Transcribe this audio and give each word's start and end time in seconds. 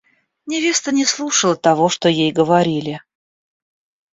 Невеста 0.47 0.89
не 0.91 1.05
слушала 1.05 1.55
того, 1.55 1.87
что 1.87 2.09
ей 2.09 2.31
говорили. 2.31 3.01